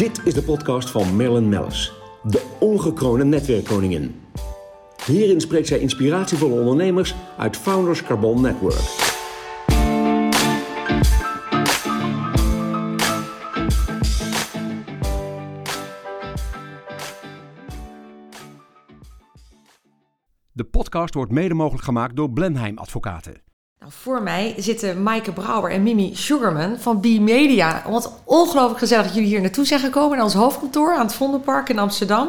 [0.00, 1.92] Dit is de podcast van Marilyn Mellis,
[2.22, 4.20] de ongekroonde netwerkkoningin.
[5.06, 9.08] Hierin spreekt zij inspiratievolle ondernemers uit Founders Carbon Network.
[20.52, 23.49] De podcast wordt mede mogelijk gemaakt door Blenheim Advocaten.
[23.80, 27.82] Nou, voor mij zitten Maaike Brouwer en Mimi Sugarman van B-Media.
[27.88, 31.68] Wat ongelooflijk gezellig dat jullie hier naartoe zijn gekomen naar ons hoofdkantoor aan het Vondelpark
[31.68, 32.28] in Amsterdam.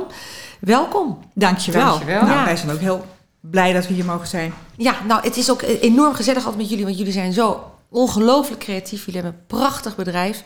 [0.59, 1.19] Welkom.
[1.33, 1.85] Dankjewel.
[1.89, 2.21] Dankjewel.
[2.21, 2.45] Nou, Ja.
[2.45, 3.05] wij zijn ook heel
[3.39, 4.53] blij dat we hier mogen zijn.
[4.77, 8.59] Ja, nou, het is ook enorm gezellig altijd met jullie, want jullie zijn zo ongelooflijk
[8.59, 9.05] creatief.
[9.05, 10.41] Jullie hebben een prachtig bedrijf.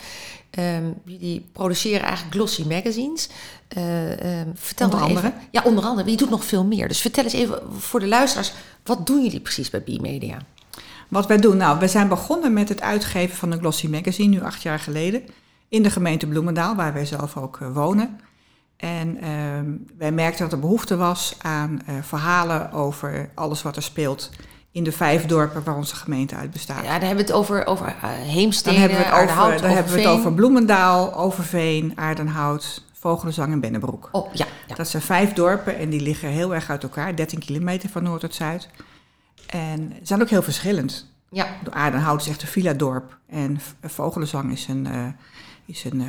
[0.49, 3.29] Ehm, jullie produceren eigenlijk glossy magazines.
[3.67, 5.43] Eh, ehm, vertel Onder nog even- andere.
[5.51, 6.01] Ja, onder andere.
[6.03, 6.87] Maar je doet nog veel meer.
[6.87, 8.53] Dus vertel eens even voor de luisteraars,
[8.84, 10.37] wat doen jullie precies bij B-Media?
[11.07, 14.41] Wat wij doen, nou, we zijn begonnen met het uitgeven van een glossy magazine, nu
[14.41, 15.23] acht jaar geleden,
[15.69, 18.20] in de gemeente Bloemendaal, waar wij zelf ook eh, wonen.
[18.77, 23.84] En ehm, wij merkten dat er behoefte was aan eh, verhalen over alles wat er
[23.84, 24.29] speelt
[24.75, 26.84] in de vijf dorpen waar onze gemeente uit bestaat.
[26.84, 29.71] Ja, daar hebben we het over, over eh, Dan Heemstede, hebben we het over, dan
[29.71, 34.09] hebben we het over Bloemendaal, Overveen, Aardenhout, Vogelenzang en Bennebroek.
[34.12, 34.75] Oh, ja, ja.
[34.75, 38.21] Dat zijn vijf dorpen en die liggen heel erg uit elkaar, 13 kilometer van noord
[38.21, 38.69] tot zuid.
[39.48, 41.05] En ze zijn ook heel verschillend.
[41.29, 41.48] ja.
[41.63, 45.05] De Aardenhout is echt een villa-dorp en Vogelenzang is een, eh,
[45.65, 46.07] is een, eh,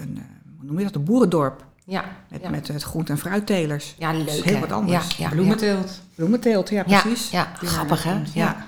[0.00, 0.22] een eh,
[0.58, 1.64] hoe noem je dat, een boerendorp.
[1.84, 2.50] Ja, Met, ja.
[2.50, 3.94] met het groente- en fruittelers.
[3.98, 4.28] ja Dat leuk.
[4.34, 4.60] is heel hè?
[4.60, 5.16] wat anders.
[5.16, 6.00] Ja, ja, Bloementeelt.
[6.14, 7.30] Bloementeelt, ja Ja, precies.
[7.30, 8.22] ja, grappig, hè?
[8.34, 8.66] Ja.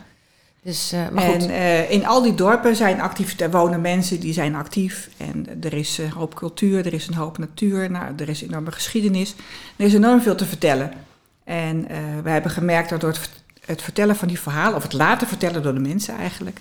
[0.63, 1.43] Dus, eh, maar goed.
[1.43, 5.09] En eh, in al die dorpen zijn activiteiten, wonen mensen die zijn actief.
[5.17, 8.73] En er is een hoop cultuur, er is een hoop natuur, nou, er is enorme
[8.73, 9.35] geschiedenis.
[9.77, 10.93] Er is enorm veel te vertellen.
[11.45, 13.31] En eh wij hebben gemerkt dat door het,
[13.73, 16.61] het vertellen van die verhalen, of het laten vertellen door de mensen eigenlijk,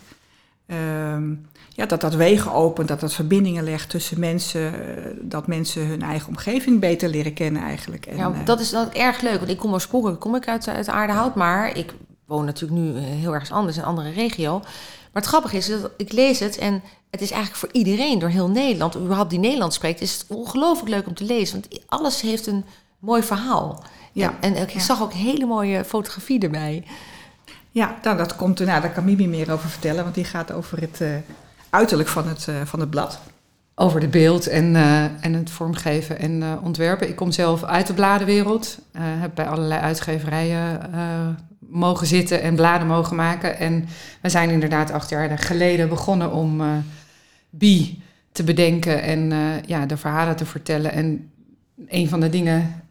[0.66, 1.34] ehm,
[1.70, 6.02] ja, dat dat wegen opent, dat dat verbindingen legt tussen mensen, eh, dat mensen hun
[6.02, 8.06] eigen omgeving beter leren kennen eigenlijk.
[8.06, 10.68] En, ja, eh, dat is is erg leuk, want ik kom oorspronkelijk kom ik uit,
[10.68, 11.94] uit Aardehout, maar ik
[12.26, 14.60] woon natuurlijk nu eh, heel ergens anders, in een andere regio.
[14.60, 18.30] Maar het grappige is dat ik lees het en het is eigenlijk voor iedereen door
[18.30, 22.22] heel Nederland, überhaupt die Nederlands spreekt, is het ongelooflijk leuk om te lezen, want alles
[22.22, 22.66] heeft een
[23.00, 23.84] mooi verhaal.
[24.12, 24.80] Ja, En, en ik ja.
[24.80, 26.84] zag ook hele mooie fotografie erbij.
[27.72, 30.82] Ja, nou, dat komt, nou, daar kan Mimi meer over vertellen, want die gaat over
[30.82, 31.10] het eh,
[31.70, 33.20] uiterlijk van het, eh, van het blad.
[33.76, 37.10] Over de beeld en, eh, en het vormgeven en eh, ontwerpen.
[37.10, 38.78] Ik kom zelf uit de bladenwereld.
[38.92, 41.28] eh, heb bij allerlei uitgeverijen eh,
[41.60, 43.58] mogen zitten en bladen mogen maken.
[43.58, 43.88] En
[44.22, 46.68] we zijn inderdaad acht jaar geleden begonnen om eh
[47.54, 48.02] Bi
[48.32, 50.92] te bedenken en eh, ja, de verhalen te vertellen.
[50.92, 51.32] En
[51.88, 52.84] een van de dingen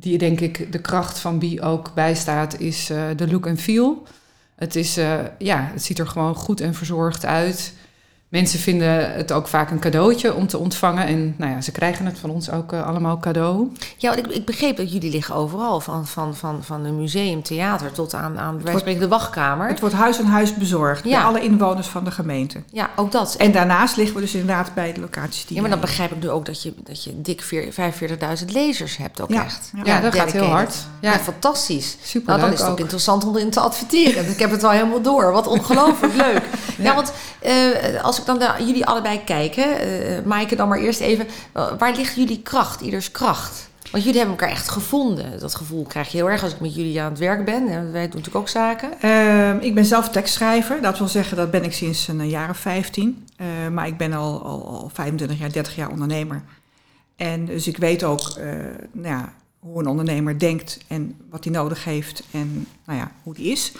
[0.00, 4.06] die denk ik de kracht van Bi ook bijstaat, is eh, de look and feel.
[4.54, 7.74] Het, is, eh, ja, het ziet er gewoon goed en verzorgd uit.
[8.32, 11.06] Mensen vinden het ook vaak een cadeautje om te ontvangen.
[11.06, 13.68] En nou ja, ze krijgen het van ons ook eh, allemaal cadeau.
[13.96, 17.42] Ja, want ik, ik begreep dat jullie liggen overal, van, van, van, van een museum,
[17.42, 18.60] theater tot aan, aan
[18.98, 19.68] de wachtkamer.
[19.68, 21.10] Het wordt huis aan huis bezorgd Ja.
[21.16, 22.62] bij alle inwoners van de gemeente.
[22.70, 23.34] Ja, ook dat.
[23.34, 26.22] En daarnaast liggen we dus inderdaad bij de locaties die Ja, maar dan begrijp ik
[26.22, 27.72] nu ook dat je, dat je dik veer-
[28.38, 29.70] 45.000 lezers hebt ook Ja, echt.
[29.76, 29.82] ja.
[29.84, 30.74] Ja, dat gaat heel hard.
[31.00, 31.96] Ja, Ja, fantastisch.
[32.02, 32.82] super Nou, dan leuk is het ook ook.
[32.82, 34.30] interessant om erin te adverteren.
[34.30, 35.32] ik heb het wel helemaal door.
[35.32, 36.42] Wat ongelooflijk leuk.
[36.78, 40.78] Ja, want eh, als ik dan naar jullie allebei kijk, hè, eh Maaike dan maar
[40.78, 41.26] eerst even.
[41.78, 43.70] waar ligt jullie kracht, ieders kracht?
[43.90, 45.40] Want jullie hebben elkaar echt gevonden.
[45.40, 47.66] Dat gevoel krijg je heel erg als ik met jullie aan het werk ben.
[47.66, 49.00] Wij doen natuurlijk ook zaken.
[49.00, 50.82] Ehm, ik ben zelf tekstschrijver.
[50.82, 53.26] Dat wil zeggen, dat ben ik sinds een jaar of 15.
[53.36, 56.42] Eh, maar ik ben al, al, al 25 jaar, 30 jaar ondernemer.
[57.16, 58.38] En dus ik weet ook
[58.92, 63.34] nou ja, hoe een ondernemer denkt en wat hij nodig heeft en nou ja, hoe
[63.34, 63.72] die is.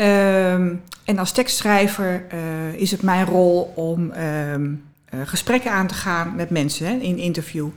[0.00, 0.74] Ehm,
[1.04, 4.72] en als tekstschrijver eh, is het mijn rol om ehm,
[5.04, 7.68] eh, gesprekken aan te gaan met mensen hè, in interview.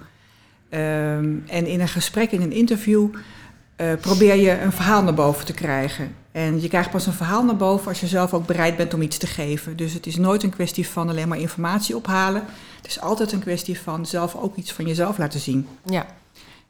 [0.70, 3.08] Ehm, en in een gesprek, in een interview,
[3.76, 6.16] eh, probeer je een verhaal naar boven te krijgen.
[6.32, 9.02] En je krijgt pas een verhaal naar boven als je zelf ook bereid bent om
[9.02, 9.76] iets te geven.
[9.76, 12.44] Dus het is nooit een kwestie van alleen maar informatie ophalen.
[12.78, 15.68] Het is altijd een kwestie van zelf ook iets van jezelf laten zien.
[15.86, 16.06] Ja.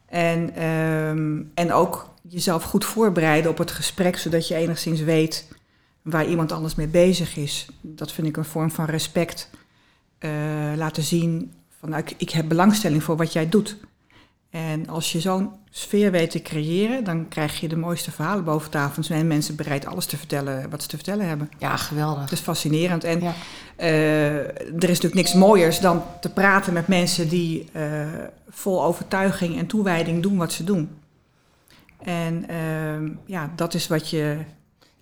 [0.06, 0.54] En,
[1.54, 5.48] en ook jezelf goed voorbereiden op het gesprek, zodat je enigszins weet
[6.02, 7.66] waar iemand anders mee bezig is.
[7.80, 9.50] Dat vind ik een vorm van respect.
[10.18, 10.30] Eh,
[10.76, 13.76] laten zien van nou, ik, ik heb belangstelling voor wat jij doet.
[14.50, 18.70] En als je zo'n sfeer weet te creëren, dan krijg je de mooiste verhalen boven
[18.70, 18.94] tafel.
[18.94, 21.50] Dan zijn mensen bereid alles te vertellen wat ze te vertellen hebben.
[21.58, 22.22] ja, geweldig.
[22.22, 23.04] Het is fascinerend.
[23.04, 23.34] En Ja.
[23.76, 28.06] eh, er is natuurlijk niks mooiers dan te praten met mensen die eh,
[28.48, 30.90] vol overtuiging en toewijding doen wat ze doen.
[32.04, 34.38] En ehm, ja, dat is wat je.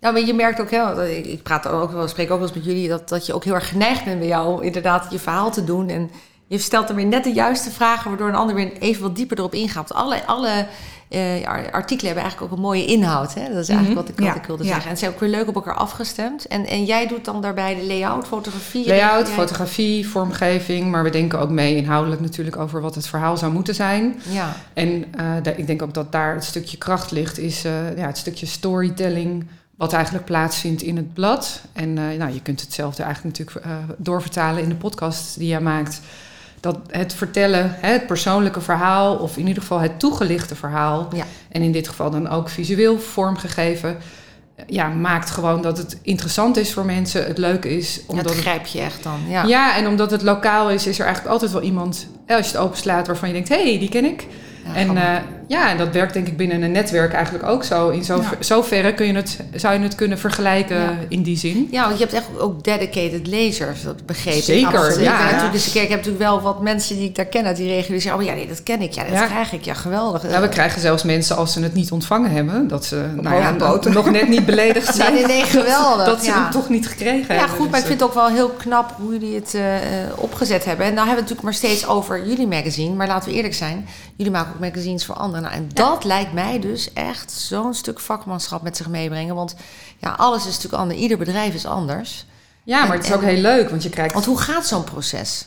[0.00, 2.64] Ja, maar je merkt ook, hè, ik praat ook wel, spreek ook wel eens met
[2.64, 5.64] jullie, dat, dat je ook heel erg geneigd bent bij jou inderdaad je verhaal te
[5.64, 5.88] doen.
[5.88, 6.10] En
[6.52, 9.38] Je stelt er weer net de juiste vragen, waardoor een ander weer even wat dieper
[9.38, 9.94] erop ingaat.
[9.94, 10.66] Alle, alle
[11.10, 11.18] uh,
[11.72, 13.34] artikelen hebben eigenlijk ook een mooie inhoud.
[13.34, 13.48] Hè?
[13.48, 14.68] Dat is eigenlijk wat, ik, wat Ja, ik wilde ja.
[14.68, 14.90] zeggen.
[14.90, 16.46] En ze zijn ook weer leuk op elkaar afgestemd.
[16.46, 18.86] En, en jij doet dan daarbij de layout, fotografie.
[18.86, 23.36] Layout, Jij- fotografie, vormgeving, maar we denken ook mee inhoudelijk natuurlijk over wat het verhaal
[23.36, 24.20] zou moeten zijn.
[24.28, 25.04] Ja, En
[25.44, 28.46] eh, ik denk ook dat daar het stukje kracht ligt, is eh, ja, het stukje
[28.46, 29.46] storytelling,
[29.76, 31.60] wat eigenlijk plaatsvindt in het blad.
[31.72, 35.60] En eh, nou, je kunt hetzelfde eigenlijk natuurlijk eh, doorvertalen in de podcast die jij
[35.60, 36.00] maakt.
[36.62, 41.24] Dat het vertellen, hè, het persoonlijke verhaal, of in ieder geval het toegelichte verhaal, Ja.
[41.48, 43.96] en in dit geval dan ook visueel vormgegeven,
[44.54, 48.00] eh, ja, maakt gewoon dat het interessant is voor mensen, het leuk is.
[48.06, 49.20] Omdat dat het grijp je echt dan.
[49.28, 49.42] Ja.
[49.44, 49.76] ja.
[49.76, 52.66] en omdat het lokaal is, is er eigenlijk altijd wel iemand, hè, als je het
[52.66, 54.26] openslaat, waarvan je denkt, hé, hey, die ken ik.
[54.66, 57.88] Ja, en eh, ja, en dat werkt denk ik binnen een netwerk eigenlijk ook zo.
[57.88, 58.44] In zover, Ja.
[58.44, 60.94] zoverre kun je het, zou je het kunnen vergelijken Ja.
[61.08, 61.68] in die zin.
[61.70, 64.42] Ja, want je hebt echt ook dedicated lezers, dat begreep ik.
[64.42, 65.18] Zeker, ja.
[65.18, 65.24] Ja.
[65.24, 67.92] natuurlijk, dus ik heb natuurlijk wel wat mensen die ik daar ken uit die regio.
[67.92, 68.92] Die zeggen, oh ja, nee, dat ken ik.
[68.92, 69.26] Ja, dat Ja.
[69.26, 69.64] krijg ik.
[69.64, 70.30] Ja, geweldig.
[70.30, 73.50] Ja, we krijgen zelfs mensen als ze het niet ontvangen hebben, dat ze nou ja,
[73.90, 75.14] nog net niet beledigd Nee, zijn.
[75.14, 76.06] nee, nee, geweldig.
[76.06, 76.42] Dat ze ja.
[76.42, 77.56] hem toch niet gekregen Ja, hebben.
[77.56, 80.08] goed, maar ik Dus, vind het ook wel heel knap hoe jullie het eh, eh,
[80.16, 80.86] opgezet hebben.
[80.86, 82.94] En nou hebben we het natuurlijk maar steeds over jullie magazine.
[82.94, 85.41] Maar laten we eerlijk zijn, jullie maken ook magazines voor anderen.
[85.42, 89.34] Nou, en dat lijkt mij dus echt zo'n stuk vakmanschap met zich meebrengen.
[89.34, 89.54] Want
[89.98, 91.00] ja, alles is natuurlijk anders.
[91.00, 92.26] Ieder bedrijf is anders.
[92.62, 94.12] ja, maar het is ook heel leuk, want je krijgt...
[94.12, 95.46] Want hoe gaat zo'n proces?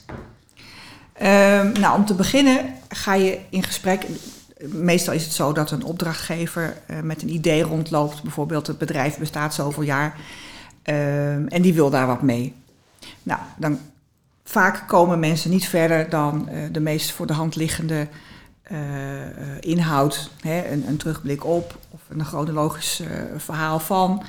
[1.13, 4.05] Ehm, nou, om te beginnen ga je in gesprek.
[4.59, 8.21] Meestal is het zo dat een opdrachtgever eh, met een idee rondloopt.
[8.23, 10.17] Bijvoorbeeld, het bedrijf bestaat zoveel jaar.
[10.83, 12.53] ehm, en die wil daar wat mee.
[13.23, 13.79] Nou, dan
[14.43, 18.07] vaak komen mensen niet verder dan eh, de meest voor de hand liggende
[18.65, 19.29] eh, eh,
[19.59, 20.29] inhoud.
[20.41, 23.07] Hè, een, een terugblik op of een chronologisch eh,
[23.37, 24.23] verhaal van.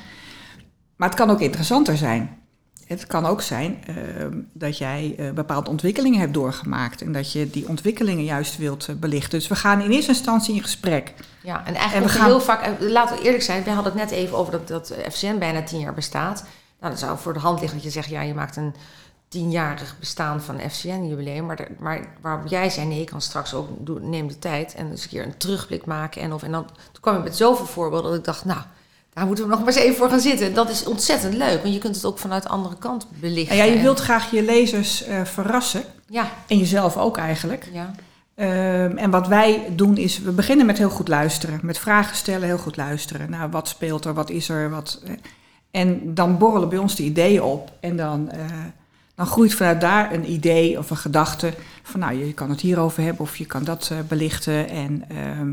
[0.95, 2.37] Maar het kan ook interessanter zijn.
[2.85, 7.67] Het kan ook zijn ehm, dat jij bepaalde ontwikkelingen hebt doorgemaakt en dat je die
[7.67, 9.39] ontwikkelingen juist wilt belichten.
[9.39, 11.13] Dus we gaan in eerste instantie in gesprek.
[11.43, 14.01] Ja, en En eigenlijk we gaan- heel vaak, laten we eerlijk zijn, we hadden het
[14.01, 16.45] net even over dat, dat FCN bijna tien jaar bestaat.
[16.79, 18.75] Nou, dat zou voor de hand liggen dat je zegt, ja, je maakt een
[19.27, 21.45] tienjarig bestaan van FCN-jubileum.
[21.45, 24.75] Maar, de- maar waarop jij zei, nee, ik kan straks ook, doe, neem de tijd
[24.75, 26.21] en eens een keer een terugblik maken.
[26.21, 28.59] En, of, en dan, toen kwam je met zoveel voorbeelden dat ik dacht, nou,
[29.13, 30.53] daar moeten we nog maar eens even voor gaan zitten.
[30.53, 33.51] Dat is ontzettend leuk, want je kunt het ook vanuit de andere kant belichten.
[33.51, 37.69] En ja, je En- wilt graag je lezers eh, verrassen Ja, en jezelf ook eigenlijk.
[37.73, 37.91] ja.
[38.35, 41.59] Ehm, en wat wij doen is, we beginnen met heel goed luisteren.
[41.63, 43.29] Met vragen stellen, heel goed luisteren.
[43.29, 45.01] Nou, wat speelt er, wat is er, wat...
[45.05, 45.11] eh,
[45.71, 47.71] En dan borrelen bij ons de ideeën op.
[47.79, 48.39] En dan, eh,
[49.17, 51.53] dan groeit vanuit daar een idee of een gedachte.
[51.83, 54.69] Van nou, je kan het hierover hebben of je kan dat eh, belichten.
[54.69, 55.51] En ehm,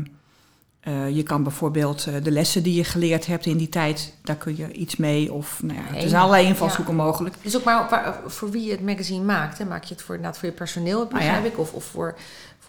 [0.79, 4.35] eh, je kan bijvoorbeeld eh, de lessen die je geleerd hebt in die tijd, daar
[4.35, 5.33] kun je iets mee.
[5.33, 7.35] Of nou ja, er Nee, zijn allerlei invalshoeken mogelijk.
[7.41, 9.57] Dus ook maar waar- voor wie je het magazine maakt.
[9.57, 9.65] Hè?
[9.65, 11.49] Maak je het voor, inderdaad voor je personeel, begrijp ja.
[11.49, 11.59] ik?
[11.59, 12.15] Of, of voor,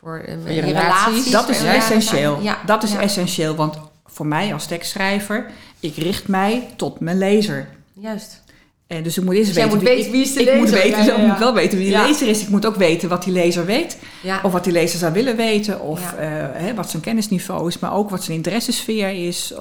[0.01, 1.31] voor, je relaties.
[1.31, 2.41] Dat is Ja, essentieel.
[2.41, 3.01] Ja, dat is ja.
[3.01, 3.77] essentieel, want
[4.07, 5.51] voor mij als tekstschrijver,
[5.81, 7.69] ik richt mij tot mijn lezer.
[7.93, 8.45] Juist.
[8.87, 10.83] En dus ik moet eerst Dus weten, moet weten wie is de ik moet lezer.
[10.83, 12.07] weten, Ja, ja, ik moet wel weten wie de Ja.
[12.07, 12.43] lezer is.
[12.43, 13.99] Ik moet ook weten wat die lezer weet.
[14.23, 14.41] Ja.
[14.43, 15.81] Of wat die lezer zou willen weten.
[15.81, 16.17] Of Ja.
[16.17, 17.79] eh, hè, wat zijn kennisniveau is.
[17.79, 19.53] Maar ook wat zijn interessesfeer is.
[19.53, 19.59] eh,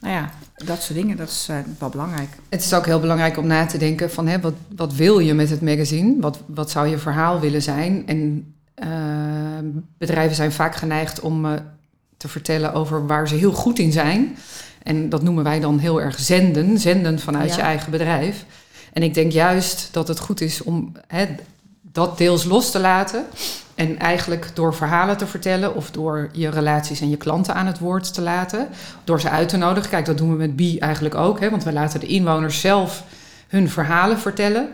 [0.00, 0.30] nou ja,
[0.64, 1.16] dat soort dingen.
[1.16, 2.28] Dat is eh, wel belangrijk.
[2.48, 5.34] Het is ook heel belangrijk om na te denken van hè, wat, wat wil je
[5.34, 6.14] met het magazine?
[6.20, 8.02] Wat, wat zou je verhaal willen zijn?
[8.06, 8.46] En
[9.98, 11.52] bedrijven zijn vaak geneigd om eh,
[12.16, 14.36] te vertellen over waar ze heel goed in zijn.
[14.84, 17.56] En dat noemen wij dan heel erg zenden, zenden vanuit Ja.
[17.56, 18.44] je eigen bedrijf.
[18.92, 21.26] En ik denk juist dat het goed is om hè,
[21.80, 23.24] dat deels los te laten.
[23.74, 27.78] En eigenlijk door verhalen te vertellen of door je relaties en je klanten aan het
[27.78, 28.68] woord te laten.
[29.04, 29.90] Door ze uit te nodigen.
[29.90, 31.40] Kijk, dat doen we met Bi eigenlijk ook.
[31.40, 33.04] Hè, want we laten de inwoners zelf
[33.48, 34.68] hun verhalen vertellen.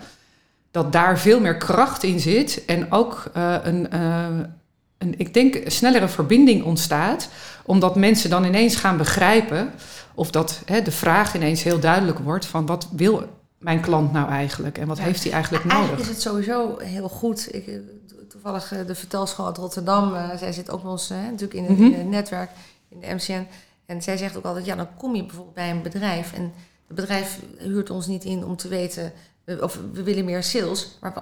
[0.71, 2.65] Dat daar veel meer kracht in zit.
[2.67, 4.27] En ook eh, een, eh,
[5.01, 7.29] een, ik denk, een snellere verbinding ontstaat.
[7.65, 9.71] Omdat mensen dan ineens gaan begrijpen.
[10.15, 13.23] Of dat hè, de vraag ineens heel duidelijk wordt van wat wil
[13.59, 14.79] mijn klant nou eigenlijk?
[14.79, 15.03] En wat Ja.
[15.05, 16.09] heeft hij eigenlijk Eigenlijk nodig?
[16.09, 17.55] is het sowieso heel goed.
[17.55, 17.75] Ik, eh,
[18.29, 20.15] toevallig eh, de vertelschool uit Rotterdam.
[20.15, 21.83] eh, zij zit ook bij ons natuurlijk in het, Mhm.
[21.93, 22.51] in het netwerk,
[22.89, 23.47] in de MCN.
[23.87, 26.33] En zij zegt ook altijd, ja, dan kom je bijvoorbeeld bij een bedrijf.
[26.33, 26.43] En
[26.87, 29.13] het bedrijf huurt ons niet in om te weten...
[29.61, 30.99] of we willen meer sales.
[31.01, 31.13] Maar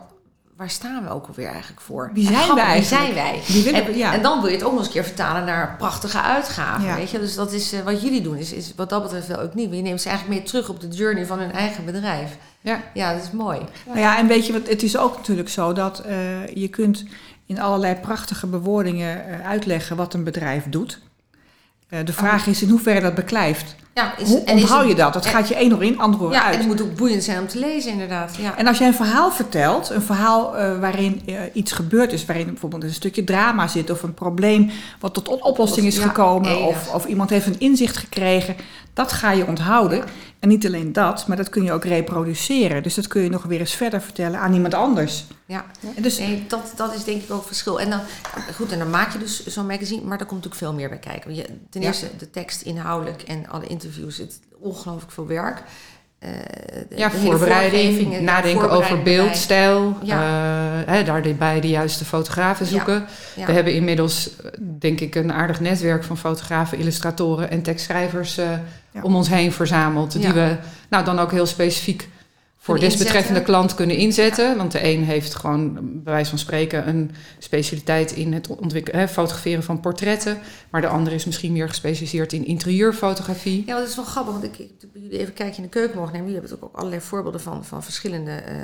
[0.58, 2.10] waar staan we ook alweer eigenlijk voor?
[2.14, 3.40] Wie zijn grappig, Wie zijn wij?
[3.72, 4.12] En, we- ja.
[4.12, 6.84] en dan wil je het ook nog eens een keer vertalen naar prachtige uitgaven.
[6.86, 6.94] Ja.
[6.96, 7.18] Weet je?
[7.20, 9.72] Dus dat is eh, wat jullie doen, is, is wat dat betreft wel ook nieuw.
[9.72, 12.36] Je neemt ze eigenlijk mee terug op de journey van hun eigen bedrijf.
[12.60, 12.82] Ja.
[12.94, 13.60] Ja, dat is mooi.
[13.86, 17.04] Nou ja, en weet je wat, het is ook natuurlijk zo dat eh, je kunt
[17.46, 21.00] in allerlei prachtige bewoordingen eh, uitleggen wat een bedrijf doet.
[22.04, 23.74] De vraag is in hoeverre dat beklijft.
[23.98, 25.12] Ja, is, Hoe onthoud je dat?
[25.12, 26.52] Dat en- gaat je één oor in, ander oor Ja, uit.
[26.54, 28.36] en het moet ook boeiend zijn om te lezen, inderdaad.
[28.36, 28.56] Ja.
[28.56, 32.46] En als jij een verhaal vertelt, een verhaal eh, waarin eh, iets gebeurd is, waarin
[32.46, 36.94] bijvoorbeeld een stukje drama zit of een probleem wat tot oplossing is Ja, gekomen of,
[36.94, 38.56] of iemand heeft een inzicht gekregen,
[38.92, 40.04] dat ga je onthouden.
[40.38, 42.82] En niet alleen dat, maar dat kun je ook reproduceren.
[42.82, 45.24] Dus dat kun je nog weer eens verder vertellen aan iemand anders.
[45.46, 45.64] ja.
[45.96, 47.80] En dus, Nee, dat, dat is denk ik ook het verschil.
[47.80, 48.00] En dan,
[48.56, 50.98] goed, en dan maak je dus zo'n magazine, maar daar komt natuurlijk veel meer bij
[50.98, 51.34] kijken.
[51.70, 51.86] Ten Ja.
[51.86, 55.62] eerste de tekst inhoudelijk en alle interviews, het is ongelooflijk veel werk.
[56.18, 56.30] Eh,
[56.88, 60.22] de- Ja, de voorbereiding, nadenken over beeldstijl, Ja.
[60.86, 63.06] eh, hè, daarbij de juiste fotografen zoeken.
[63.36, 63.46] Ja.
[63.46, 68.48] We hebben inmiddels, eh, denk ik, een aardig netwerk van fotografen, illustratoren en tekstschrijvers eh,
[69.02, 70.12] om ons heen verzameld.
[70.12, 70.56] Die we
[70.90, 72.08] nou dan ook heel specifiek
[72.68, 74.56] voor desbetreffende klant kunnen inzetten.
[74.56, 79.08] Want de een heeft gewoon, bij wijze van spreken, een specialiteit in het ontwikkelen, hè,
[79.08, 80.38] fotograferen van portretten.
[80.70, 83.62] Maar de ander is misschien meer gespecialiseerd in interieurfotografie.
[83.66, 86.30] Ja, dat is wel grappig, want ik, jullie even kijkje in de keuken mogen nemen.
[86.30, 88.54] Jullie hebben ook allerlei voorbeelden van, van verschillende eh,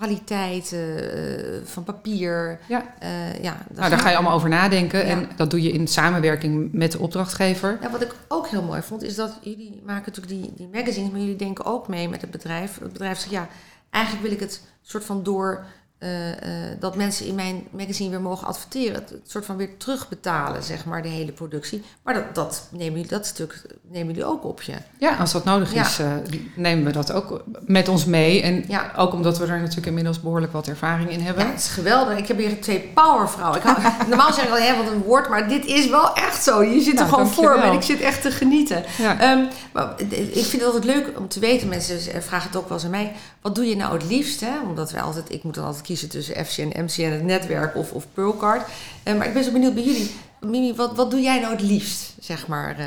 [0.00, 2.58] kwaliteiten, eh, van papier.
[2.68, 2.94] Ja.
[2.98, 4.98] Eh, ja, Nou, daar ga je allemaal over nadenken.
[4.98, 5.04] Ja.
[5.06, 7.78] En dat doe je in samenwerking met de opdrachtgever.
[7.82, 11.10] Ja, wat ik ook heel mooi vond, is dat jullie maken natuurlijk die, die magazines,
[11.10, 12.78] maar jullie denken ook mee met het bedrijf.
[12.78, 13.48] Het bedrijf zegt, ja,
[13.90, 15.64] eigenlijk wil ik het soort van door
[16.00, 19.76] eh, eh, dat mensen in mijn magazine weer mogen adverteren, het, het soort van weer
[19.76, 21.82] terugbetalen, zeg maar, de hele productie.
[22.02, 24.72] Maar dat, dat, nemen jullie, dat stuk nemen jullie ook op je.
[24.98, 25.84] Ja, als dat nodig Ja.
[25.86, 26.12] is, eh,
[26.54, 28.42] nemen we dat ook met ons mee.
[28.42, 28.92] En Ja.
[28.96, 31.44] ook omdat we er natuurlijk inmiddels behoorlijk wat ervaring in hebben.
[31.44, 32.18] Ja, het is geweldig.
[32.18, 33.58] Ik heb hier twee powervrouwen.
[33.58, 33.78] Ik hou,
[34.08, 36.62] normaal zeg ik al, hè, wat een woord, maar dit is wel echt zo.
[36.62, 38.84] Je zit er gewoon voor me en ik zit echt te genieten.
[39.18, 42.76] Ehm, maar ik vind het altijd leuk om te weten, mensen vragen het ook wel
[42.76, 43.12] eens aan mij.
[43.42, 44.40] Wat doe je nou het liefst?
[44.40, 44.60] Hè?
[44.68, 48.06] Omdat wij altijd, ik moet dan altijd kiezen tussen FCN, MCN, het netwerk of, of
[48.14, 48.68] Pearlcard.
[49.02, 50.10] Eh, maar ik ben zo benieuwd bij jullie.
[50.40, 52.86] Mimi, wat, wat doe jij nou het liefst, zeg maar, eh,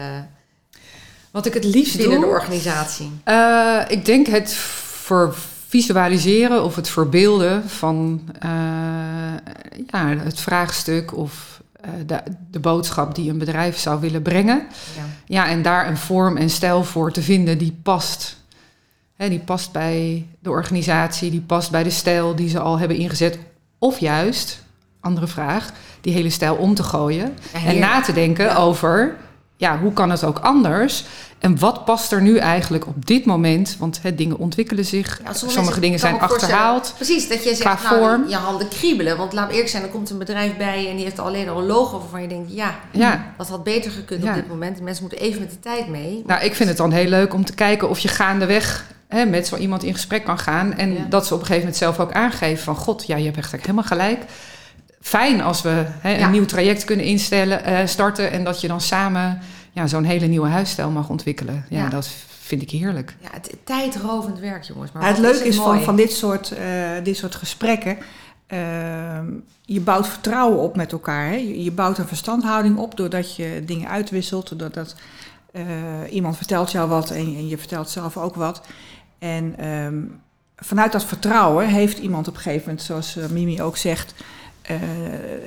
[1.32, 3.12] Wat ik het liefst binnen de doe, organisatie?
[3.24, 5.36] eh, ik denk het voor
[5.68, 8.22] visualiseren of het verbeelden van
[9.88, 11.62] ja, het vraagstuk of
[12.06, 12.20] de,
[12.52, 14.68] de boodschap die een bedrijf zou willen brengen.
[14.96, 15.04] Ja.
[15.26, 18.38] Ja, en daar een vorm en stijl voor te vinden die past.
[19.16, 22.98] Hè, die past bij de organisatie, die past bij de stijl die ze al hebben
[22.98, 23.38] ingezet.
[23.80, 24.64] Of juist,
[25.02, 27.38] andere vraag, die hele stijl om te gooien.
[27.54, 28.56] Ja, en na te denken Ja.
[28.56, 29.16] over,
[29.58, 31.04] ja, hoe kan het ook anders?
[31.40, 33.76] En wat past er nu eigenlijk op dit moment?
[33.80, 35.22] Want hè, dingen ontwikkelen zich.
[35.24, 36.94] Ja, sommige dingen zijn achterhaald.
[36.96, 38.28] Precies, dat je zegt, nou, vorm.
[38.30, 39.18] je handen kriebelen.
[39.18, 41.66] Want laat eerlijk zijn, er komt een bedrijf bij en die heeft alleen al een
[41.66, 43.34] logo waarvan je denkt, ja, Ja.
[43.38, 44.30] dat had beter gekund Ja.
[44.30, 44.78] op dit moment.
[44.78, 46.24] De mensen moeten even met de tijd mee.
[46.28, 49.48] Nou, ik vind het dan heel leuk om te kijken of je gaandeweg hè, met
[49.48, 50.74] zo iemand in gesprek kan gaan.
[50.74, 51.06] En Ja.
[51.10, 52.76] dat ze op een gegeven moment zelf ook aangeven van...
[52.76, 54.26] God, ja, je hebt echt helemaal gelijk.
[55.02, 56.30] Fijn als we hè, een Ja.
[56.30, 58.32] nieuw traject kunnen instellen, eh, starten...
[58.32, 59.40] en dat je dan samen
[59.72, 61.66] ja, zo'n hele nieuwe huisstijl mag ontwikkelen.
[61.70, 61.90] Ja, Ja.
[61.90, 62.10] dat
[62.42, 63.16] vind ik heerlijk.
[63.20, 64.92] Ja, het tijdrovend werk, jongens.
[64.92, 66.66] Maar Ja, het leuke is, het van, van dit, soort, eh,
[67.04, 67.98] dit soort gesprekken.
[68.48, 69.26] ehm,
[69.62, 71.26] je bouwt vertrouwen op met elkaar.
[71.26, 71.36] Hè?
[71.36, 74.60] Je, je bouwt een verstandhouding op doordat je dingen uitwisselt.
[74.60, 74.96] Doordat
[75.52, 75.64] eh,
[76.10, 78.62] iemand vertelt jou wat en, en je vertelt zelf ook wat.
[79.24, 80.02] En ehm,
[80.56, 84.14] vanuit dat vertrouwen heeft iemand op een gegeven moment, zoals eh, Mimi ook zegt.
[84.62, 84.76] eh,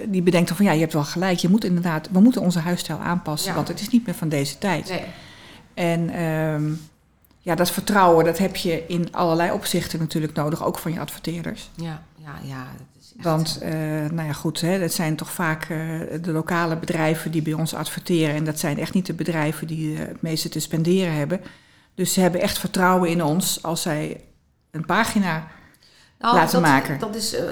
[0.09, 1.38] die bedenkt dan van ja, je hebt wel gelijk.
[1.38, 3.54] Je moet inderdaad, we moeten onze huisstijl aanpassen, Ja.
[3.56, 4.88] want het is niet meer van deze tijd.
[4.88, 5.04] Nee.
[5.75, 6.71] En ehm,
[7.40, 11.71] ja, dat vertrouwen, dat heb je in allerlei opzichten natuurlijk nodig, ook van je adverteerders.
[11.75, 12.66] Ja, ja, ja.
[12.76, 13.25] Dat is echt...
[13.25, 13.71] Want, eh,
[14.12, 15.66] nou ja, goed, hè, dat zijn toch vaak
[16.23, 18.35] de lokale bedrijven die bij ons adverteren.
[18.35, 21.40] En dat zijn echt niet de bedrijven die het meeste te spenderen hebben.
[21.97, 24.25] Dus ze hebben echt vertrouwen in ons als zij
[24.71, 25.49] een pagina.
[26.19, 26.99] laten Nou, dat, maken.
[26.99, 27.45] Dat is, eh,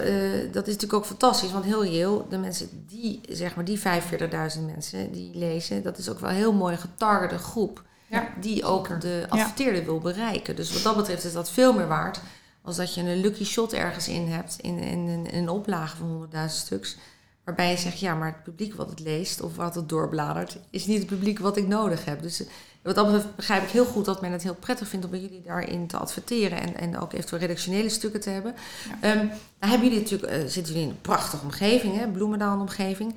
[0.53, 1.53] dat is natuurlijk ook fantastisch.
[1.53, 6.09] Want heel heel, de mensen die, zeg maar, die 45.000 mensen die lezen, dat is
[6.09, 7.83] ook wel een heel mooi getargete groep.
[8.07, 10.57] Ja, die ook de adverteerder wil bereiken.
[10.57, 12.21] Dus wat dat betreft is dat veel meer waard
[12.63, 16.45] als dat je een lucky shot ergens in hebt in, in, een oplage van 100.000
[16.47, 16.97] stuks.
[17.45, 20.87] Waarbij je zegt, ja, maar het publiek wat het leest of wat het doorbladert, is
[20.87, 22.23] niet het publiek wat ik nodig heb.
[22.23, 22.43] Dus
[22.85, 25.21] wat dat betreft begrijp ik heel goed dat men het heel prettig vindt om bij
[25.21, 28.55] jullie daarin te adverteren en, en ook eventueel redactionele stukken te hebben.
[29.01, 33.15] Ehm, nou hebben jullie natuurlijk, eh, zitten jullie in een prachtige omgeving, hè, Bloemendaal omgeving.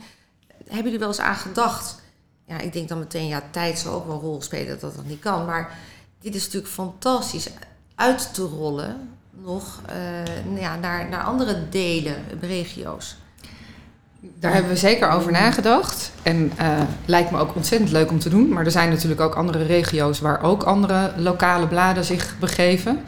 [0.58, 2.02] Hebben jullie wel eens aan gedacht?
[2.46, 4.96] Ja, ik denk dan meteen, ja, tijd zal ook wel een rol spelen dat dat
[4.96, 5.46] nog niet kan.
[5.46, 5.78] Maar
[6.20, 7.50] dit is natuurlijk fantastisch
[7.96, 9.96] uit te rollen nog eh,
[10.46, 13.16] nou ja, naar, naar andere delen, regio's.
[14.20, 16.12] Daar hebben we zeker over nagedacht.
[16.24, 16.68] En eh,
[17.06, 18.50] lijkt me ook ontzettend leuk om te doen.
[18.50, 23.00] Maar er zijn natuurlijk ook andere regio's waar ook andere lokale bladen zich begeven.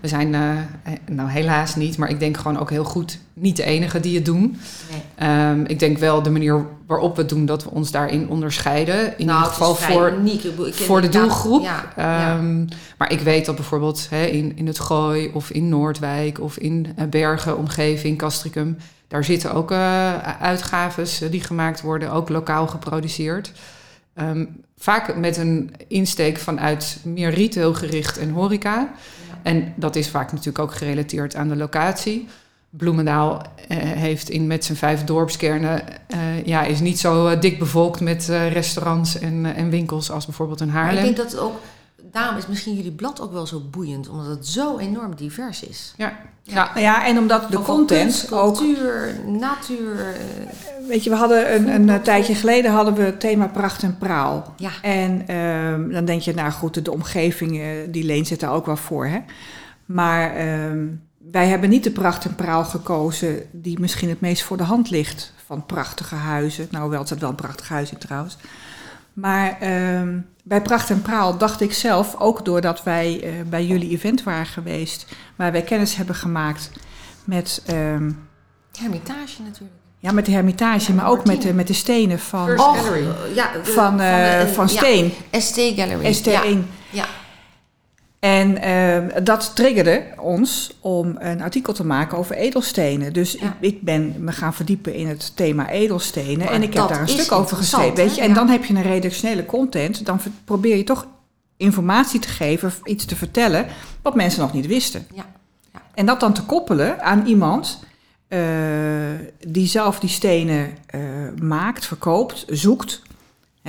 [0.00, 3.64] We zijn, eh, nou helaas niet, maar ik denk gewoon ook heel goed niet de
[3.64, 4.58] enige die het doen.
[4.90, 5.28] Nee.
[5.28, 9.18] Ehm, ik denk wel de manier waarop we het doen, dat we ons daarin onderscheiden.
[9.18, 10.42] In Nou, ieder geval is vrij voor, uniek.
[10.44, 11.62] Ik voor de doelgroep.
[11.62, 12.32] Ja, ja.
[12.36, 12.64] Ehm,
[12.98, 17.06] Maar ik weet dat bijvoorbeeld in, in het Gooi of in Noordwijk of in eh,
[17.06, 18.76] Bergen, omgeving, Castricum,
[19.08, 23.52] daar zitten ook eh, uitgaves eh, die gemaakt worden, ook lokaal geproduceerd.
[24.14, 24.44] Ehm,
[24.76, 28.92] vaak met een insteek vanuit meer retail gericht en horeca.
[29.42, 32.28] En dat is vaak natuurlijk ook gerelateerd aan de locatie.
[32.70, 38.00] Bloemendaal eh, heeft in met zijn vijf dorpskernen eh, ja, is niet zo dik bevolkt
[38.00, 40.98] met restaurants en, en winkels als bijvoorbeeld een Maar Haarlem.
[40.98, 41.60] ik denk dat het ook...
[42.14, 44.08] Daarom is misschien jullie blad ook wel zo boeiend.
[44.08, 45.94] Omdat het zo enorm divers is.
[45.96, 46.54] Ja, ja.
[46.54, 48.54] Nou ja, en omdat de content ook...
[48.54, 50.00] cultuur, natuur.
[50.00, 53.98] eh, Weet je, we hadden een, een, tijdje geleden hadden we het thema pracht en
[53.98, 54.54] praal.
[54.56, 58.52] ja, En ehm, dan denk je, nou goed, de, omgeving, eh, die leent zit daar
[58.52, 59.06] ook wel voor.
[59.06, 59.18] Hè?
[59.84, 60.86] Maar ehm,
[61.30, 64.90] wij hebben niet de pracht en praal gekozen die misschien het meest voor de hand
[64.90, 65.32] ligt.
[65.46, 66.68] Van prachtige huizen.
[66.70, 68.36] Nou, wel, het staat wel een prachtig huis in trouwens.
[69.14, 73.90] Maar ehm, bij Pracht en Praal dacht ik zelf, ook doordat wij eh, bij jullie
[73.90, 75.06] event waren geweest,
[75.36, 76.70] waar wij kennis hebben gemaakt
[77.24, 78.10] met, ehm,
[78.78, 79.72] Hermitage natuurlijk.
[79.98, 83.06] ja, met de hermitage, Ja, maar ook met de, met de stenen van, First Gallery.
[83.34, 85.12] ja, de- van, de- eh, van ja, steen.
[85.30, 86.12] ST Gallery.
[86.14, 86.30] ST1.
[86.30, 86.42] Ja,
[86.90, 87.04] ja.
[88.24, 93.12] En ehm, dat triggerde ons om een artikel te maken over edelstenen.
[93.12, 93.56] Dus Ja.
[93.60, 96.38] ik, ik ben me gaan verdiepen in het thema edelstenen.
[96.38, 97.94] Maar en ik heb daar een stuk over geschreven.
[97.94, 98.20] Weet je?
[98.20, 98.34] En Ja.
[98.34, 100.06] dan heb je een redactionele content.
[100.06, 101.06] Dan probeer je toch
[101.56, 103.66] informatie te geven, iets te vertellen,
[104.02, 105.06] wat mensen nog niet wisten.
[105.14, 105.26] Ja.
[105.72, 105.82] Ja.
[105.94, 107.84] En dat dan te koppelen aan iemand
[108.28, 108.40] eh,
[109.46, 111.00] die zelf die stenen eh,
[111.42, 113.02] maakt, verkoopt, zoekt.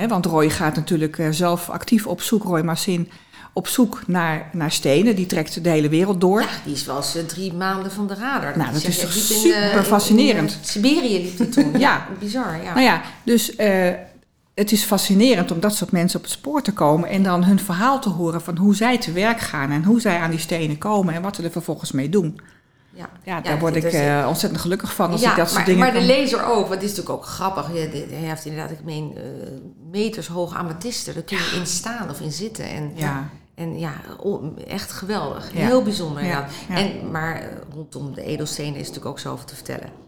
[0.08, 3.10] Want Roy gaat natuurlijk eh, zelf actief op zoek, Roy Massin,
[3.56, 5.16] op zoek naar, naar stenen.
[5.16, 6.40] Die trekt de hele wereld door.
[6.40, 8.56] Ja, die is wel eens eh, drie maanden van de radar.
[8.58, 10.50] Nou, dat Die is toch in, super eh, in- fascinerend.
[10.52, 11.70] In, Siberië liep hij toen.
[11.78, 11.78] ja.
[11.78, 12.06] Ja.
[12.18, 12.62] bizar.
[12.62, 12.70] Ja.
[12.74, 13.90] Nou ja, dus eh,
[14.54, 17.58] het is fascinerend om dat soort mensen op het spoor te komen en dan hun
[17.60, 20.78] verhaal te horen van hoe zij te werk gaan en hoe zij aan die stenen
[20.78, 22.40] komen en wat ze er vervolgens mee doen.
[22.92, 23.08] ja.
[23.24, 25.64] Ja, Ja, daar word ik eh, ontzettend gelukkig van als ja, ik dat soort maar,
[25.74, 27.66] dingen maar de lezer ook, want het is natuurlijk ook grappig.
[27.66, 29.22] Hij heeft inderdaad, ik meen, eh,
[29.90, 31.14] meters hoge amethysten.
[31.14, 32.68] Daar kun je in staan of in zitten.
[32.68, 33.28] En, Ja.
[33.56, 33.92] En ja,
[34.68, 35.50] echt geweldig.
[35.52, 35.66] Ja.
[35.66, 36.76] Heel bijzonder Ja, ja.
[36.76, 37.42] En, maar eh,
[37.74, 40.04] rondom de edelstenen is natuurlijk ook zoveel te vertellen.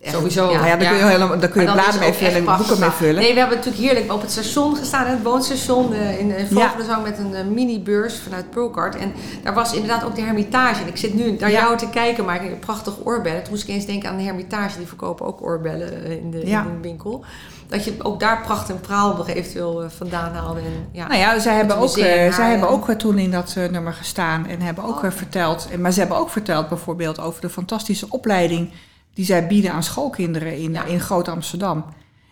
[0.00, 0.50] Echt- Sowieso.
[0.50, 1.06] Ja, daar kun je, Ja.
[1.08, 2.94] helemaal, daar kun je dan bladen mee vullen en boeken mee prachtig.
[2.94, 3.22] vullen.
[3.22, 6.66] Nee, we hebben natuurlijk heerlijk op het station gestaan, het woonstation eh, in uh, Ja.
[6.68, 8.96] Vogelenzang met een eh, mini-beurs vanuit Procard.
[8.96, 10.82] En daar was inderdaad ook de Hermitage.
[10.82, 11.60] En ik zit nu naar Ja.
[11.60, 13.42] jou te kijken, maar ik heb prachtige oorbellen.
[13.42, 16.46] Toen moest ik eens denken aan de Hermitage, die verkopen ook oorbellen eh, in de,
[16.46, 16.60] Ja.
[16.64, 17.24] in de winkel.
[17.70, 20.60] Dat je ook daar pracht en praal nog eventueel eh, vandaan haalde.
[20.60, 21.06] En, ja.
[21.06, 23.92] Nou ja, zij hebben ook, eh, zij hebben ook eh, toen in dat eh, nummer
[23.92, 25.10] gestaan en hebben ook Oh.
[25.10, 25.68] verteld.
[25.72, 28.70] en- Maar ze hebben ook verteld bijvoorbeeld over de fantastische opleiding
[29.14, 30.84] die zij bieden aan schoolkinderen in, Ja.
[30.84, 31.84] in Groot Amsterdam.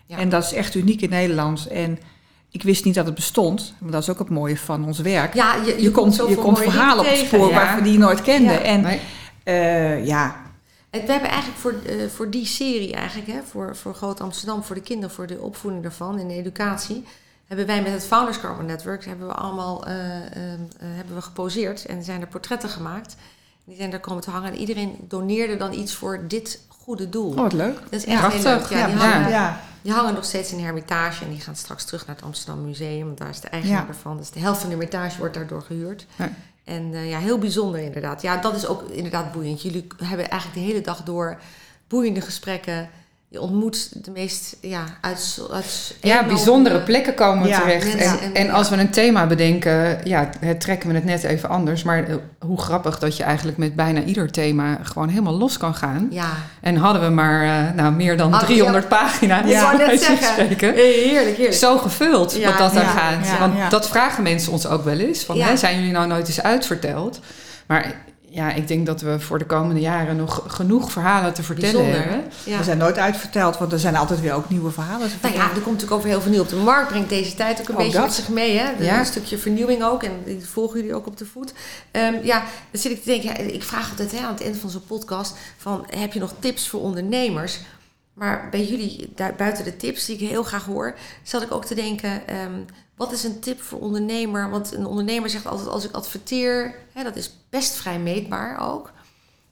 [0.05, 0.17] Ja.
[0.17, 1.67] En dat is echt uniek in Nederland.
[1.67, 1.99] En
[2.51, 5.33] ik wist niet dat het bestond, maar dat is ook het mooie van ons werk.
[5.33, 7.53] ja, je, je, je komt, zoveel je komt mooie verhalen op het spoor ja.
[7.55, 8.51] waarvan die je nooit kende.
[8.51, 8.59] Ja.
[8.59, 8.99] En Nee.
[9.43, 10.35] eh, ja,
[10.89, 14.63] En we hebben eigenlijk voor, eh, voor die serie eigenlijk, hè, voor, voor Groot Amsterdam,
[14.63, 17.05] voor de kinderen, voor de opvoeding daarvan en de educatie,
[17.49, 20.49] hebben wij met het Founders Carbon Network hebben we allemaal eh, ehm, eh,
[20.79, 23.15] hebben we geposeerd en zijn er portretten gemaakt.
[23.63, 27.29] Die zijn daar komen te hangen en iedereen doneerde dan iets voor dit goede doel.
[27.29, 27.79] oh, wat leuk.
[27.79, 28.43] Dat is echt Prachtig.
[28.43, 28.69] heel leuk.
[28.69, 29.61] Ja, die, hangen, ja.
[29.81, 32.65] die hangen nog steeds in de Hermitage en die gaan straks terug naar het Amsterdam
[32.65, 33.05] Museum.
[33.05, 34.17] Want daar is de eigenaar ervan.
[34.17, 36.05] Dus de helft van de Hermitage wordt daardoor gehuurd.
[36.69, 38.21] En eh, ja, heel bijzonder inderdaad.
[38.21, 39.61] Ja, dat is ook inderdaad boeiend.
[39.61, 41.39] Jullie hebben eigenlijk de hele dag door
[41.87, 42.89] boeiende gesprekken.
[43.31, 47.95] Je ontmoet de meest ja, uit, uit Ja, bijzondere plekken komen Ja, terecht.
[47.95, 48.51] En, en- en ja.
[48.51, 51.83] als we een thema bedenken, ja, het trekken we het net even anders.
[51.83, 55.75] Maar eh, hoe grappig dat je eigenlijk met bijna ieder thema gewoon helemaal los kan
[55.75, 56.07] gaan.
[56.09, 56.29] Ja,
[56.61, 59.39] En hadden we maar eh, nou, meer dan Hadden we- 300 pagina's.
[59.39, 60.27] ik net van zeggen.
[60.45, 60.73] spreken.
[60.73, 61.53] Heerlijk, heerlijk.
[61.53, 63.25] Zo gevuld Ja, wat dat daar ja, gaat.
[63.27, 63.69] ja, Want ja.
[63.69, 65.23] dat vragen mensen ons ook wel eens.
[65.23, 65.45] Van, Ja.
[65.47, 67.19] hè, zijn jullie nou nooit eens uitverteld?
[67.67, 67.95] Maar
[68.29, 72.09] ja, ik denk dat we voor de komende jaren nog genoeg verhalen te vertellen Bijzonder,
[72.09, 72.31] hebben.
[72.43, 72.51] hè?
[72.51, 72.57] Ja.
[72.57, 75.41] We zijn nooit uitverteld, want er zijn altijd weer ook nieuwe verhalen te Nou ja,
[75.41, 76.87] er komt natuurlijk ook weer heel veel nieuw op de markt.
[76.87, 78.05] Brengt deze tijd ook een Ook beetje dat.
[78.05, 78.57] met zich mee.
[78.57, 78.69] Hè?
[78.79, 78.99] Ja.
[78.99, 80.03] Een stukje vernieuwing ook.
[80.03, 81.53] En die volgen jullie ook op de voet.
[81.91, 83.29] Ehm, ja, dan zit ik te denken.
[83.29, 85.35] Ja, ik vraag altijd hè, aan het eind van zo'n podcast.
[85.57, 87.59] Van, heb je nog tips voor ondernemers?
[88.13, 90.95] Maar bij jullie, daar, buiten de tips die ik heel graag hoor...
[91.23, 92.27] zat ik ook te denken...
[92.27, 92.61] ehm,
[92.99, 94.49] wat is een tip voor ondernemer?
[94.49, 95.69] Want een ondernemer zegt altijd...
[95.69, 98.91] als ik adverteer, hè, dat is best vrij meetbaar ook...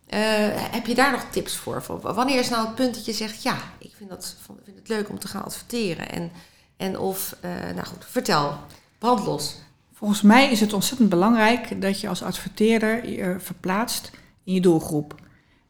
[0.08, 0.20] Eh,
[0.54, 1.84] heb je daar nog tips voor?
[2.02, 5.10] Wanneer is nou het punt dat je zegt: ja, ik vind, dat, vind het leuk
[5.10, 6.10] om te gaan adverteren?
[6.10, 6.32] En,
[6.78, 8.58] en of, eh, nou goed, vertel,
[8.98, 9.56] brandlos.
[9.94, 14.12] Volgens mij is het ontzettend belangrijk dat je als adverteerder je verplaatst
[14.44, 15.16] in je doelgroep.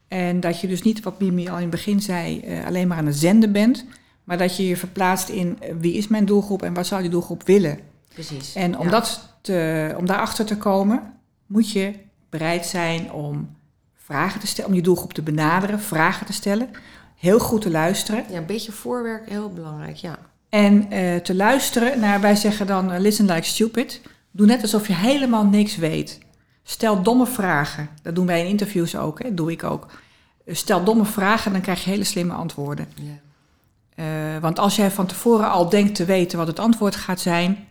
[0.08, 2.98] En dat je dus niet, wat Mimi al in het begin zei, eh, alleen maar
[2.98, 3.84] aan het zenden bent.
[4.28, 7.10] Maar dat je je verplaatst in eh, wie is mijn doelgroep en wat zou die
[7.10, 7.78] doelgroep willen.
[8.14, 8.54] Precies.
[8.54, 8.90] En om, Ja.
[8.90, 11.02] dat te, om daarachter te komen,
[11.46, 11.94] moet je
[12.30, 13.56] bereid zijn om
[13.94, 16.68] vragen te stellen, om je doelgroep te benaderen, vragen te stellen.
[17.16, 18.24] Heel goed te luisteren.
[18.30, 20.18] Ja, een beetje voorwerk, heel belangrijk, ja.
[20.48, 24.00] En eh, te luisteren naar, wij zeggen dan, eh, listen like stupid.
[24.30, 26.18] Doe net alsof je helemaal niks weet.
[26.62, 27.88] Stel domme vragen.
[28.02, 29.28] Dat doen wij in interviews ook, hè?
[29.28, 29.86] dat doe ik ook.
[30.46, 32.88] Stel domme vragen, dan krijg je hele slimme antwoorden.
[32.94, 33.26] ja.
[33.98, 34.04] Eh,
[34.40, 37.66] want als jij van tevoren al denkt te weten wat het antwoord gaat zijn,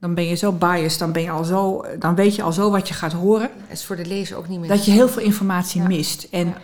[0.00, 2.70] dan ben je zo biased, dan, ben je al zo, dan weet je al zo
[2.70, 4.68] wat je gaat horen, Het is voor de lezer ook niet meer...
[4.68, 5.86] dat je heel veel informatie Ja.
[5.88, 6.26] mist.
[6.30, 6.54] En, Ja.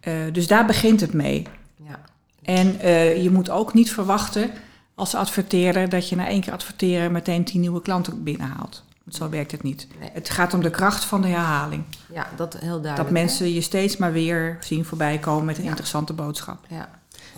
[0.00, 1.46] eh, dus daar begint het mee.
[1.76, 2.00] Ja.
[2.42, 4.50] En eh, je moet ook niet verwachten
[4.94, 8.84] als adverteerder dat je na één keer adverteren meteen tien nieuwe klanten binnenhaalt.
[9.04, 9.86] Want zo werkt het niet.
[10.00, 10.10] Nee.
[10.12, 11.82] Het gaat om de kracht van de herhaling.
[12.12, 12.96] ja, dat heel duidelijk.
[12.96, 13.12] Dat hè?
[13.12, 16.64] mensen je steeds maar weer zien voorbij komen met een interessante boodschap.
[16.68, 16.88] Ja.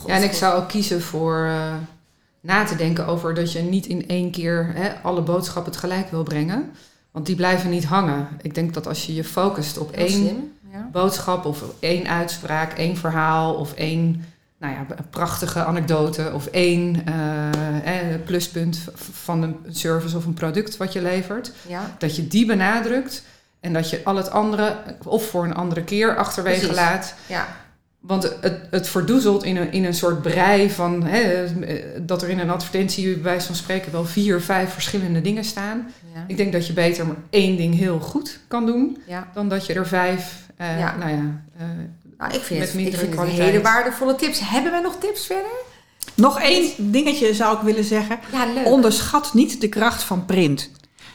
[0.06, 1.74] Ja, en ik zou ook kiezen voor eh,
[2.40, 6.22] na te denken over dat je niet in één keer hè, alle boodschappen tegelijk wil
[6.22, 6.70] brengen.
[7.10, 8.28] Want die blijven niet hangen.
[8.42, 10.52] Ik denk dat als je je focust op één slim.
[10.72, 10.88] Ja.
[10.92, 14.24] boodschap of één uitspraak, één verhaal of één
[14.62, 20.34] nou ja, een prachtige anekdote of één eh, eh, pluspunt van een service of een
[20.34, 21.94] product wat je levert, ja.
[21.98, 23.22] dat je die benadrukt
[23.60, 26.76] en dat je al het andere of voor een andere keer achterwege Precies.
[26.76, 27.14] laat.
[27.26, 27.46] Ja.
[28.02, 32.28] Want het, het verdoezelt in een, in een soort brei van hè, eh, dat er
[32.28, 35.92] in een advertentie bij wijze van spreken wel vier, vijf verschillende dingen staan.
[36.14, 36.24] Ja.
[36.26, 39.28] Ik denk dat je beter maar één ding heel goed kan doen ja.
[39.34, 40.96] dan dat je er vijf, eh, Ja.
[40.96, 41.66] nou ja, eh,
[42.18, 43.50] Nou, ik vind, Met het, ik mindere vind het kwaliteit.
[43.50, 44.40] hele waardevolle tips.
[44.44, 45.50] Hebben we nog tips verder?
[46.14, 48.18] Nog één dingetje zou ik willen zeggen.
[48.32, 48.66] Ja, leuk.
[48.66, 50.70] Onderschat niet de kracht van print.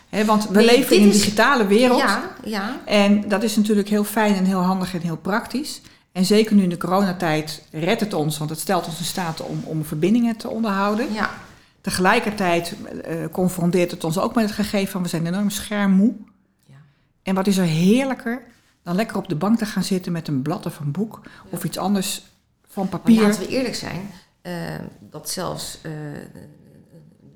[0.10, 2.00] Hè, want we Nee, leven in een digitale wereld.
[2.00, 2.78] Ja, ja.
[2.86, 5.82] En dat is natuurlijk heel fijn en heel handig en heel praktisch.
[6.17, 9.41] En zeker nu in de coronatijd redt het ons, want het stelt ons in staat
[9.41, 11.13] om, om verbindingen te onderhouden.
[11.13, 11.30] Ja,
[11.82, 16.13] Tegelijkertijd eh, confronteert het ons ook met het gegeven van we zijn enorm schermmoe.
[16.65, 16.75] Ja.
[17.23, 18.41] En wat is er heerlijker
[18.84, 21.63] dan lekker op de bank te gaan zitten met een blad of een boek of
[21.63, 22.25] iets anders
[22.67, 23.21] van maar papier.
[23.21, 24.10] laten we eerlijk zijn.
[24.41, 24.53] eh,
[24.99, 25.91] dat zelfs eh,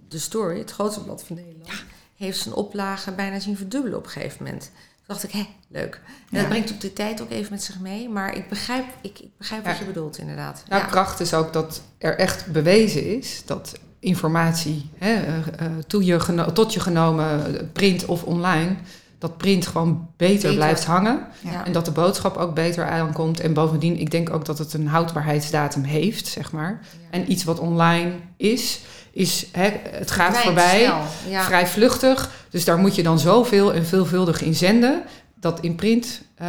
[0.07, 1.83] de Story, het grootste blad van Nederland,
[2.15, 4.71] heeft zijn oplage bijna zien verdubbelen op een gegeven moment.
[5.11, 6.01] Dacht ik, hé, leuk.
[6.05, 6.39] En Ja.
[6.39, 8.09] dat brengt op de tijd ook even met zich mee.
[8.09, 9.79] Maar ik begrijp, ik, ik begrijp wat Ja.
[9.79, 10.63] je bedoelt, inderdaad.
[10.69, 10.87] Nou, ja.
[10.87, 16.19] kracht is ook dat er echt bewezen is dat informatie hè, eh, eh, toe je
[16.19, 18.75] geno- tot je genomen, eh, print of online,
[19.17, 20.53] dat print gewoon beter, Beter.
[20.55, 21.27] blijft hangen.
[21.65, 23.39] En dat de boodschap ook beter aankomt.
[23.39, 26.79] En bovendien, ik denk ook dat het een houdbaarheidsdatum heeft, zeg maar.
[27.09, 30.81] En iets wat online is, is hè, het gaat voorbij,
[31.27, 31.43] Ja.
[31.43, 32.29] vrij vluchtig.
[32.49, 35.03] Dus daar moet je dan zoveel en veelvuldig in zenden.
[35.35, 36.47] Dat in print, eh,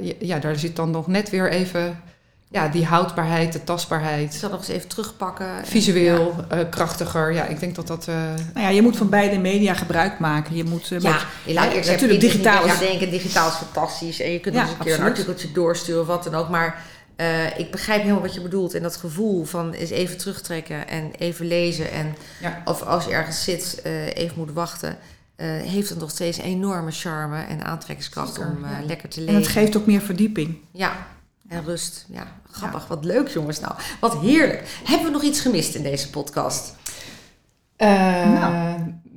[0.00, 2.00] ja, ja, daar zit dan nog net weer even
[2.50, 4.34] ja, die houdbaarheid, de Ik tastbaarheid.
[4.34, 5.46] zal nog eens even terugpakken.
[5.46, 7.32] En- Visueel, eh, krachtiger.
[7.32, 8.08] Ja, ik denk dat dat...
[8.08, 8.14] eh,
[8.54, 10.56] Nou ja, je moet van beide media gebruik maken.
[10.56, 13.10] Je moet eh, Ja, met- je laat eerst natuurlijk digitaal digitaal is- denken.
[13.10, 14.20] Digitaal is fantastisch.
[14.20, 15.18] En je kunt Ja, eens een keer een absoluut.
[15.18, 16.48] artikeltje doorsturen of wat dan ook.
[16.48, 16.82] Maar
[17.16, 18.74] eh, ik begrijp helemaal wat je bedoelt.
[18.74, 21.90] En dat gevoel van eens even terugtrekken en even lezen.
[21.90, 22.62] En ja.
[22.64, 24.96] of als je ergens zit, eh, even moet wachten.
[25.36, 28.86] eh, heeft het nog steeds een enorme charme en aantrekkingskracht Zeker, om eh, ja.
[28.86, 29.40] lekker te en lezen.
[29.40, 30.58] het geeft ook meer verdieping.
[30.70, 31.06] Ja,
[31.48, 32.06] en rust.
[32.08, 32.86] Ja, grappig.
[32.86, 33.74] Wat leuk jongens nou.
[34.00, 34.62] Wat heerlijk.
[34.84, 36.74] Hebben we nog iets gemist in deze podcast?
[37.76, 37.88] Eh,
[38.32, 38.76] Nou.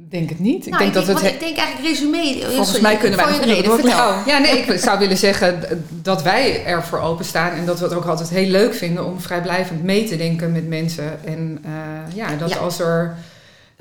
[0.10, 0.65] Denk het niet.
[0.65, 1.32] Ik Nou, denk dat het...
[1.34, 2.41] ik denk eigenlijk resume.
[2.56, 3.65] Volgens mij kunnen wij een reden.
[3.65, 4.10] uur Vertel.
[4.10, 7.93] Oh, ja, nee, ik zou willen zeggen dat wij ervoor openstaan en dat we het
[7.93, 11.19] ook altijd heel leuk vinden om vrijblijvend mee te denken met mensen.
[11.26, 12.58] En eh, ja, dat Ja.
[12.58, 13.15] als er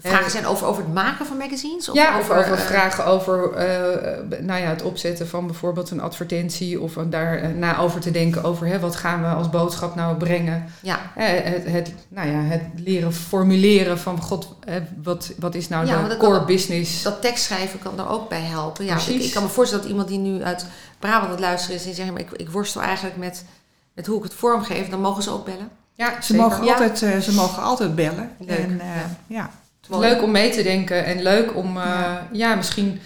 [0.01, 1.89] Vragen zijn over, over het maken van magazines?
[1.89, 6.01] Of ja, of over eh, vragen over eh, nou ja, het opzetten van bijvoorbeeld een
[6.01, 9.95] advertentie of daar eh, na over te denken over hè, wat gaan we als boodschap
[9.95, 10.65] nou brengen.
[10.83, 15.69] Ja, Eh, het, het, nou ja, het leren formuleren van god, eh, wat, wat is
[15.69, 17.03] nou Ja, de core kan- business.
[17.03, 18.85] dat tekstschrijven kan daar ook bij helpen.
[18.85, 19.27] Ja, ik, Precies.
[19.27, 20.67] ik kan me voorstellen dat iemand die nu uit
[20.99, 23.45] Brabant aan het luisteren is en zegt, maar ik, ik worstel eigenlijk met,
[23.95, 25.69] met hoe ik het vormgeef, dan mogen ze ook bellen.
[25.95, 26.43] ja, Ze zeker.
[26.43, 28.31] mogen, altijd, eh, ze mogen altijd bellen.
[28.39, 29.07] Leuk, En, eh, ja.
[29.27, 29.51] ja.
[29.89, 30.09] Mooi.
[30.09, 32.27] Leuk om mee te denken en leuk om eh, ja.
[32.33, 32.55] Ja.
[32.55, 33.01] misschien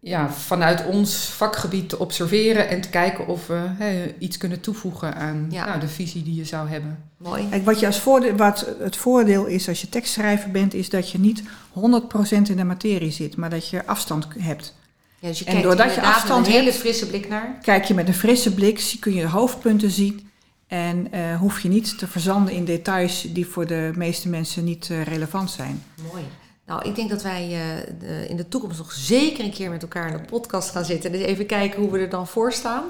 [0.00, 5.14] ja, vanuit ons vakgebied te observeren en te kijken of we hè, iets kunnen toevoegen
[5.14, 5.66] aan Ja.
[5.66, 6.98] nou, de visie die je zou hebben.
[7.16, 7.48] Mooi.
[7.48, 11.10] Kijk, wat, je als voordeel, wat het voordeel is als je tekstschrijver bent, is dat
[11.10, 14.74] je niet 100% in de materie zit, maar dat je afstand hebt.
[15.18, 17.58] Ja, dus je En kijkt doordat je afstand een hele hebt- frisse blik naar.
[17.62, 20.27] Kijk je met een frisse blik, zie- kun je de hoofdpunten zien.
[20.68, 24.90] En eh, hoef je niet te verzanden in details die voor de meeste mensen niet
[24.90, 25.82] eh, relevant zijn.
[26.12, 26.24] Mooi.
[26.68, 27.58] Nou, ik denk dat wij uh,
[28.00, 31.12] de, in de toekomst nog zeker een keer met elkaar in de podcast gaan zitten.
[31.12, 32.84] Dus even kijken hoe we er dan voor staan.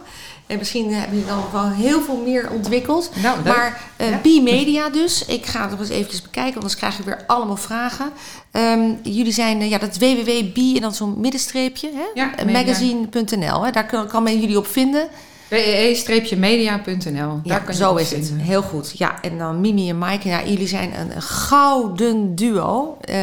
[0.47, 3.11] En misschien hebben jullie dan wel heel veel meer ontwikkeld.
[3.23, 4.19] Nou, maar uh, ja.
[4.19, 5.25] B-Media dus.
[5.25, 8.12] Ik ga het nog eens eventjes bekijken, anders krijg ik weer allemaal vragen.
[8.53, 12.21] Um, jullie zijn, uh, ja, dat www.b en dan zo'n middenstreepje, hè?
[12.21, 13.73] Ja, magazine.nl.
[13.73, 15.09] Daar kan, kan men jullie op vinden.
[15.49, 17.41] wee-media.nl.
[17.43, 18.33] Ja, zo is het.
[18.37, 18.99] Heel goed.
[18.99, 20.29] Ja, en dan Mimi en Maaike.
[20.29, 22.99] Ja, jullie zijn een, een gouden duo.
[23.11, 23.17] Uh,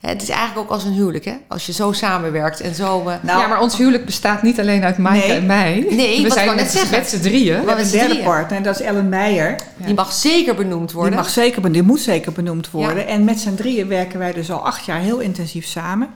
[0.00, 1.34] het is eigenlijk ook als een huwelijk, hè?
[1.48, 2.98] Als je zo samenwerkt en zo...
[3.00, 5.36] Uh, nou, ja, maar ons huwelijk bestaat niet alleen uit Maaike nee.
[5.36, 5.86] en mij.
[5.90, 7.60] Nee, we zijn met, met z'n drieën.
[7.60, 9.50] We hebben een derde partner, en dat is Ellen Meijer.
[9.76, 9.86] Ja.
[9.86, 11.12] Die mag zeker benoemd worden.
[11.12, 12.96] Die mag zeker, die moet zeker benoemd worden.
[12.98, 13.04] Ja.
[13.04, 16.08] En met z'n drieën werken wij dus al acht jaar heel intensief samen.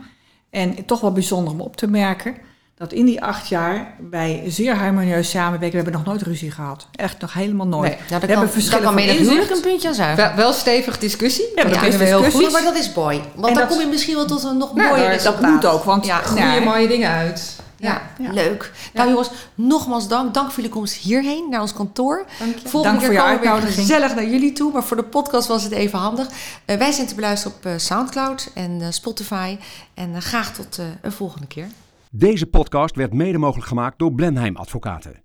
[0.51, 2.35] En toch wel bijzonder om op te merken
[2.79, 5.71] dat in die acht jaar wij zeer harmonieus samenwerken.
[5.71, 6.87] We hebben nog nooit ruzie gehad.
[6.95, 7.91] Echt nog helemaal nooit.
[7.91, 9.21] Nee, nou, we hebben verschillen van inzicht.
[9.21, 10.25] huwelijk een puntje aan zuigen.
[10.25, 11.47] Wel, wel stevig discussie.
[11.55, 12.53] Ja, dat ja, is heel goed.
[12.53, 13.19] Maar dat is mooi.
[13.35, 15.43] Want en dan dat, kom je misschien wel tot een nog nou, mooier dat, resultaat.
[15.43, 17.57] dat moet ook, want ja, groeien mooie dingen uit.
[17.77, 18.73] Ja, ja, leuk.
[18.93, 20.35] Nou jongens, nogmaals dank.
[20.35, 22.27] Dank voor jullie komst hierheen, naar ons kantoor.
[22.39, 22.69] Dank je.
[22.69, 24.73] Volgende dank keer voor komen we weer gezellig naar jullie toe.
[24.73, 26.29] Maar voor de podcast was het even handig.
[26.67, 29.59] Uh, wij zijn te beluisteren op uh, Soundcloud en uh, Spotify.
[29.95, 31.69] En graag tot een volgende keer.
[32.11, 35.23] Deze podcast werd mede mogelijk gemaakt door Blenheim Advocaten.